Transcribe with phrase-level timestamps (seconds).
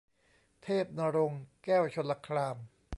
[0.63, 2.57] เทพณรงค์ แก้วชลคราม